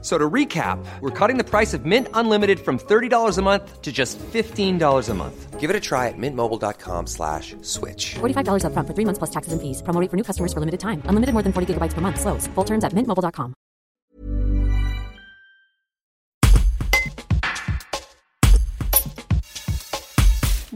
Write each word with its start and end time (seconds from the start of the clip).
So 0.00 0.16
to 0.16 0.30
recap, 0.30 0.78
we're 1.00 1.10
cutting 1.10 1.38
the 1.38 1.44
price 1.44 1.74
of 1.74 1.84
Mint 1.84 2.06
Unlimited 2.14 2.60
from 2.60 2.78
$30 2.78 3.36
a 3.36 3.42
month 3.42 3.82
to 3.82 3.90
just 3.90 4.16
$15 4.18 5.08
a 5.08 5.14
month. 5.14 5.58
Give 5.58 5.70
it 5.70 5.74
a 5.74 5.80
try 5.80 6.06
at 6.06 6.14
mintmobile.com 6.16 7.08
slash 7.08 7.56
switch. 7.62 8.14
$45 8.20 8.62
upfront 8.62 8.86
for 8.86 8.94
three 8.94 9.04
months 9.04 9.18
plus 9.18 9.30
taxes 9.30 9.52
and 9.52 9.60
fees. 9.60 9.82
Promo 9.82 10.00
for 10.08 10.16
new 10.16 10.22
customers 10.22 10.52
for 10.52 10.60
limited 10.60 10.78
time. 10.78 11.02
Unlimited 11.06 11.32
more 11.32 11.42
than 11.42 11.52
40 11.52 11.74
gigabytes 11.74 11.94
per 11.94 12.00
month. 12.00 12.20
Slows. 12.20 12.46
Full 12.54 12.64
terms 12.64 12.84
at 12.84 12.92
mintmobile.com. 12.92 13.67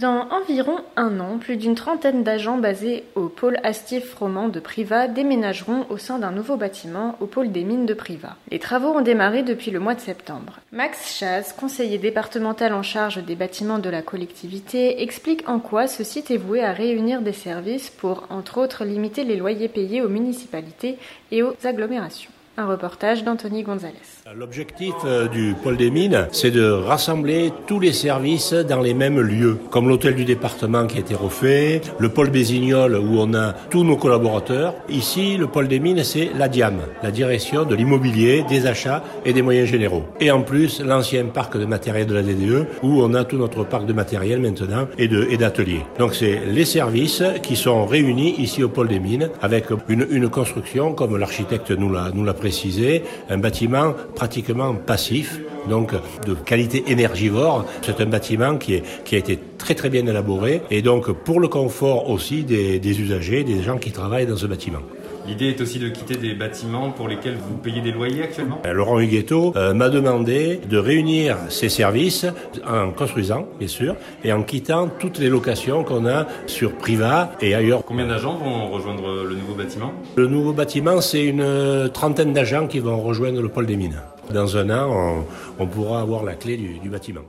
Dans 0.00 0.28
environ 0.30 0.78
un 0.96 1.20
an, 1.20 1.36
plus 1.36 1.58
d'une 1.58 1.74
trentaine 1.74 2.24
d'agents 2.24 2.56
basés 2.56 3.04
au 3.16 3.28
pôle 3.28 3.58
Astif 3.62 4.14
Roman 4.14 4.48
de 4.48 4.58
Privas 4.58 5.08
déménageront 5.08 5.84
au 5.90 5.98
sein 5.98 6.18
d'un 6.18 6.30
nouveau 6.30 6.56
bâtiment 6.56 7.16
au 7.20 7.26
pôle 7.26 7.52
des 7.52 7.64
mines 7.64 7.84
de 7.84 7.92
Privas. 7.92 8.36
Les 8.50 8.58
travaux 8.58 8.92
ont 8.92 9.02
démarré 9.02 9.42
depuis 9.42 9.70
le 9.70 9.78
mois 9.78 9.94
de 9.94 10.00
septembre. 10.00 10.60
Max 10.72 11.18
Chaz, 11.18 11.52
conseiller 11.52 11.98
départemental 11.98 12.72
en 12.72 12.82
charge 12.82 13.22
des 13.22 13.34
bâtiments 13.34 13.78
de 13.78 13.90
la 13.90 14.00
collectivité, 14.00 15.02
explique 15.02 15.46
en 15.46 15.58
quoi 15.58 15.86
ce 15.86 16.02
site 16.02 16.30
est 16.30 16.38
voué 16.38 16.64
à 16.64 16.72
réunir 16.72 17.20
des 17.20 17.34
services 17.34 17.90
pour, 17.90 18.24
entre 18.30 18.56
autres, 18.56 18.86
limiter 18.86 19.24
les 19.24 19.36
loyers 19.36 19.68
payés 19.68 20.00
aux 20.00 20.08
municipalités 20.08 20.96
et 21.30 21.42
aux 21.42 21.54
agglomérations. 21.62 22.30
Un 22.56 22.66
reportage 22.66 23.22
d'Anthony 23.22 23.62
Gonzalez. 23.62 23.94
L'objectif 24.36 24.92
euh, 25.04 25.28
du 25.28 25.54
pôle 25.62 25.76
des 25.76 25.90
mines, 25.90 26.26
c'est 26.32 26.50
de 26.50 26.68
rassembler 26.68 27.52
tous 27.68 27.78
les 27.78 27.92
services 27.92 28.52
dans 28.52 28.80
les 28.80 28.92
mêmes 28.92 29.20
lieux, 29.20 29.56
comme 29.70 29.88
l'hôtel 29.88 30.16
du 30.16 30.24
département 30.24 30.86
qui 30.86 30.96
a 30.96 31.00
été 31.00 31.14
refait, 31.14 31.80
le 31.98 32.08
pôle 32.08 32.30
Bésignol 32.30 32.96
où 32.96 33.18
on 33.18 33.34
a 33.34 33.52
tous 33.52 33.84
nos 33.84 33.96
collaborateurs. 33.96 34.74
Ici, 34.88 35.36
le 35.36 35.46
pôle 35.46 35.68
des 35.68 35.78
mines, 35.78 36.02
c'est 36.02 36.30
la 36.36 36.48
DIAM, 36.48 36.80
la 37.04 37.12
direction 37.12 37.64
de 37.64 37.74
l'immobilier, 37.76 38.44
des 38.48 38.66
achats 38.66 39.04
et 39.24 39.32
des 39.32 39.42
moyens 39.42 39.68
généraux. 39.68 40.04
Et 40.18 40.32
en 40.32 40.42
plus, 40.42 40.80
l'ancien 40.80 41.26
parc 41.26 41.56
de 41.56 41.64
matériel 41.64 42.06
de 42.06 42.14
la 42.14 42.22
DDE 42.22 42.66
où 42.82 43.00
on 43.00 43.14
a 43.14 43.24
tout 43.24 43.38
notre 43.38 43.62
parc 43.62 43.86
de 43.86 43.92
matériel 43.92 44.40
maintenant 44.40 44.88
et 44.98 45.08
d'ateliers. 45.36 45.86
Donc 45.98 46.14
c'est 46.14 46.40
les 46.46 46.64
services 46.64 47.22
qui 47.44 47.54
sont 47.54 47.86
réunis 47.86 48.34
ici 48.38 48.62
au 48.64 48.68
pôle 48.68 48.88
des 48.88 49.00
mines 49.00 49.30
avec 49.40 49.66
une, 49.88 50.28
construction, 50.28 50.94
comme 50.94 51.16
l'architecte 51.16 51.70
nous 51.70 51.90
l'a 51.90 52.10
nous 52.12 52.24
l'a 52.24 52.34
précisé, 52.40 53.02
un 53.28 53.38
bâtiment 53.38 53.94
pratiquement 54.16 54.74
passif, 54.74 55.40
donc 55.68 55.92
de 56.26 56.34
qualité 56.34 56.82
énergivore. 56.88 57.66
C'est 57.82 58.00
un 58.00 58.06
bâtiment 58.06 58.56
qui, 58.56 58.74
a 58.74 59.16
été 59.16 59.38
très 59.58 59.74
très 59.74 59.90
bien 59.90 60.04
élaboré 60.06 60.62
et 60.70 60.82
donc 60.82 61.12
pour 61.12 61.38
le 61.38 61.48
confort 61.48 62.10
aussi 62.10 62.42
des 62.42 63.00
usagers, 63.00 63.44
des 63.44 63.62
gens 63.62 63.78
qui 63.78 63.92
travaillent 63.92 64.26
dans 64.26 64.36
ce 64.36 64.46
bâtiment. 64.46 64.80
L'idée 65.26 65.50
est 65.50 65.60
aussi 65.60 65.78
de 65.78 65.88
quitter 65.88 66.16
des 66.16 66.34
bâtiments 66.34 66.90
pour 66.90 67.06
lesquels 67.06 67.36
vous 67.36 67.56
payez 67.56 67.80
des 67.80 67.92
loyers 67.92 68.22
actuellement 68.22 68.60
Euh, 68.64 68.72
Laurent 68.72 68.98
Huguetto 68.98 69.52
euh, 69.56 69.74
m'a 69.74 69.88
demandé 69.88 70.60
de 70.68 70.78
réunir 70.78 71.36
ces 71.48 71.68
services 71.68 72.26
en 72.66 72.90
construisant, 72.90 73.46
bien 73.58 73.68
sûr, 73.68 73.96
et 74.24 74.32
en 74.32 74.42
quittant 74.42 74.88
toutes 74.88 75.18
les 75.18 75.28
locations 75.28 75.84
qu'on 75.84 76.06
a 76.06 76.26
sur 76.46 76.72
Privat 76.72 77.32
et 77.40 77.54
ailleurs. 77.54 77.84
Combien 77.84 78.06
d'agents 78.06 78.36
vont 78.36 78.70
rejoindre 78.70 79.24
le 79.24 79.34
nouveau 79.36 79.54
bâtiment? 79.54 79.92
Le 80.16 80.26
nouveau 80.26 80.52
bâtiment, 80.52 81.00
c'est 81.00 81.24
une 81.24 81.90
trentaine 81.92 82.32
d'agents 82.32 82.66
qui 82.66 82.78
vont 82.80 83.00
rejoindre 83.00 83.42
le 83.42 83.48
pôle 83.48 83.66
des 83.66 83.76
mines. 83.76 84.00
Dans 84.32 84.56
un 84.56 84.70
an, 84.70 85.24
on, 85.58 85.62
on 85.62 85.66
pourra 85.66 86.00
avoir 86.00 86.24
la 86.24 86.34
clé 86.34 86.56
du, 86.56 86.78
du 86.78 86.88
bâtiment. 86.88 87.22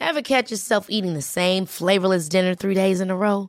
Ever 0.00 0.22
catch 0.22 0.50
yourself 0.50 0.86
eating 0.88 1.14
the 1.14 1.22
same 1.22 1.66
flavorless 1.66 2.28
dinner 2.28 2.54
three 2.56 2.74
days 2.74 3.00
in 3.00 3.10
a 3.10 3.16
row? 3.16 3.48